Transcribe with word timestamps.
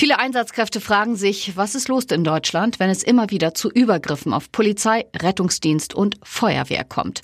Viele 0.00 0.18
Einsatzkräfte 0.18 0.80
fragen 0.80 1.14
sich, 1.14 1.58
was 1.58 1.74
ist 1.74 1.88
los 1.88 2.06
in 2.06 2.24
Deutschland, 2.24 2.80
wenn 2.80 2.88
es 2.88 3.02
immer 3.02 3.28
wieder 3.28 3.52
zu 3.52 3.70
Übergriffen 3.70 4.32
auf 4.32 4.50
Polizei, 4.50 5.04
Rettungsdienst 5.14 5.92
und 5.92 6.16
Feuerwehr 6.22 6.84
kommt. 6.84 7.20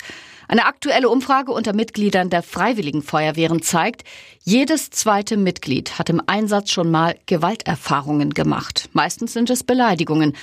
Eine 0.47 0.67
aktuelle 0.67 1.09
Umfrage 1.09 1.51
unter 1.53 1.73
Mitgliedern 1.73 2.29
der 2.29 2.43
Freiwilligen 2.43 3.01
Feuerwehren 3.01 3.63
zeigt, 3.63 4.03
jedes 4.43 4.91
zweite 4.91 5.37
Mitglied 5.37 5.97
hat 5.97 6.11
im 6.11 6.21
Einsatz 6.27 6.69
schon 6.69 6.91
mal 6.91 7.15
Gewalterfahrungen 7.25 8.35
gemacht. 8.35 8.89
Meistens 8.93 9.33
sind 9.33 9.49
es 9.49 9.63
Beleidigungen. 9.63 10.33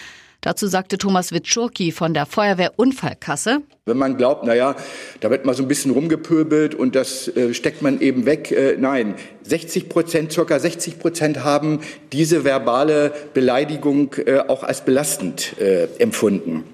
Dazu 0.45 0.67
sagte 0.67 0.99
Thomas 0.99 1.33
Witschurki 1.33 1.91
von 1.91 2.13
der 2.13 2.27
Feuerwehrunfallkasse. 2.27 3.63
Wenn 3.87 3.97
man 3.97 4.19
glaubt, 4.19 4.45
naja, 4.45 4.77
da 5.21 5.31
wird 5.31 5.47
mal 5.47 5.55
so 5.55 5.63
ein 5.63 5.69
bisschen 5.69 5.91
rumgepöbelt 5.91 6.75
und 6.75 6.95
das 6.95 7.29
äh, 7.29 7.55
steckt 7.55 7.81
man 7.81 7.99
eben 8.03 8.27
weg. 8.27 8.53
Äh, 8.53 8.77
nein, 8.79 9.15
60 9.45 9.89
Prozent, 9.89 10.33
circa 10.33 10.59
60 10.59 10.99
Prozent 10.99 11.45
haben 11.45 11.81
diese 12.13 12.45
verbale 12.45 13.11
Beleidigung 13.33 14.17
äh, 14.27 14.41
auch 14.41 14.65
als 14.65 14.85
belastend 14.85 15.59
äh, 15.59 15.87
empfunden. 15.97 16.65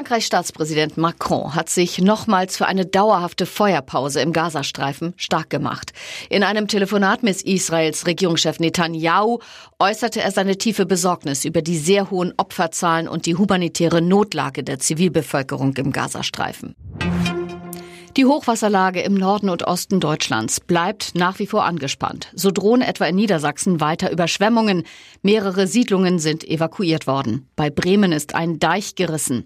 Frankreichs 0.00 0.28
Staatspräsident 0.28 0.96
Macron 0.96 1.54
hat 1.54 1.68
sich 1.68 1.98
nochmals 1.98 2.56
für 2.56 2.64
eine 2.64 2.86
dauerhafte 2.86 3.44
Feuerpause 3.44 4.22
im 4.22 4.32
Gazastreifen 4.32 5.12
stark 5.18 5.50
gemacht. 5.50 5.92
In 6.30 6.42
einem 6.42 6.68
Telefonat 6.68 7.22
mit 7.22 7.42
Israels 7.42 8.06
Regierungschef 8.06 8.60
Netanyahu 8.60 9.40
äußerte 9.78 10.22
er 10.22 10.30
seine 10.30 10.56
tiefe 10.56 10.86
Besorgnis 10.86 11.44
über 11.44 11.60
die 11.60 11.76
sehr 11.76 12.10
hohen 12.10 12.32
Opferzahlen 12.38 13.08
und 13.08 13.26
die 13.26 13.36
humanitäre 13.36 14.00
Notlage 14.00 14.64
der 14.64 14.78
Zivilbevölkerung 14.78 15.76
im 15.76 15.92
Gazastreifen. 15.92 16.74
Die 18.16 18.24
Hochwasserlage 18.24 19.02
im 19.02 19.14
Norden 19.14 19.48
und 19.48 19.62
Osten 19.62 20.00
Deutschlands 20.00 20.60
bleibt 20.60 21.14
nach 21.14 21.38
wie 21.38 21.46
vor 21.46 21.64
angespannt. 21.64 22.28
So 22.34 22.50
drohen 22.50 22.82
etwa 22.82 23.04
in 23.04 23.14
Niedersachsen 23.14 23.80
weiter 23.80 24.10
Überschwemmungen. 24.10 24.82
Mehrere 25.22 25.68
Siedlungen 25.68 26.18
sind 26.18 26.42
evakuiert 26.42 27.06
worden. 27.06 27.48
Bei 27.54 27.70
Bremen 27.70 28.10
ist 28.10 28.34
ein 28.34 28.58
Deich 28.58 28.96
gerissen. 28.96 29.44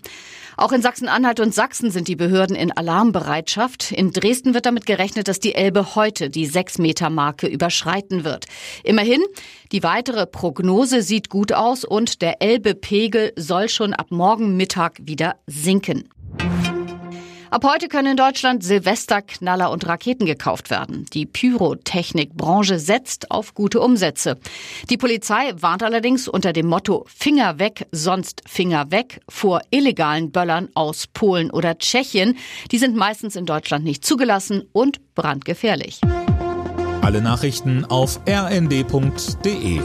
Auch 0.56 0.72
in 0.72 0.82
Sachsen-Anhalt 0.82 1.40
und 1.40 1.54
Sachsen 1.54 1.90
sind 1.90 2.08
die 2.08 2.16
Behörden 2.16 2.56
in 2.56 2.70
Alarmbereitschaft. 2.70 3.92
In 3.92 4.12
Dresden 4.12 4.54
wird 4.54 4.66
damit 4.66 4.86
gerechnet, 4.86 5.28
dass 5.28 5.40
die 5.40 5.54
Elbe 5.54 5.94
heute 5.94 6.30
die 6.30 6.48
6-Meter-Marke 6.48 7.46
überschreiten 7.46 8.24
wird. 8.24 8.46
Immerhin, 8.84 9.22
die 9.72 9.82
weitere 9.82 10.26
Prognose 10.26 11.02
sieht 11.02 11.28
gut 11.28 11.52
aus 11.52 11.84
und 11.84 12.22
der 12.22 12.40
Elbepegel 12.40 13.32
soll 13.36 13.68
schon 13.68 13.94
ab 13.94 14.06
morgen 14.10 14.56
Mittag 14.56 14.98
wieder 15.02 15.36
sinken. 15.46 16.08
Ab 17.54 17.62
heute 17.62 17.86
können 17.86 18.08
in 18.08 18.16
Deutschland 18.16 18.64
Silvesterknaller 18.64 19.70
und 19.70 19.86
Raketen 19.86 20.26
gekauft 20.26 20.70
werden. 20.70 21.06
Die 21.12 21.24
Pyrotechnikbranche 21.24 22.80
setzt 22.80 23.30
auf 23.30 23.54
gute 23.54 23.78
Umsätze. 23.78 24.38
Die 24.90 24.96
Polizei 24.96 25.52
warnt 25.54 25.84
allerdings 25.84 26.26
unter 26.26 26.52
dem 26.52 26.66
Motto 26.66 27.04
Finger 27.06 27.60
weg, 27.60 27.86
sonst 27.92 28.42
Finger 28.44 28.90
weg 28.90 29.20
vor 29.28 29.60
illegalen 29.70 30.32
Böllern 30.32 30.68
aus 30.74 31.06
Polen 31.06 31.52
oder 31.52 31.78
Tschechien. 31.78 32.38
Die 32.72 32.78
sind 32.78 32.96
meistens 32.96 33.36
in 33.36 33.46
Deutschland 33.46 33.84
nicht 33.84 34.04
zugelassen 34.04 34.64
und 34.72 35.14
brandgefährlich. 35.14 36.00
Alle 37.02 37.22
Nachrichten 37.22 37.84
auf 37.84 38.18
rnd.de 38.28 39.80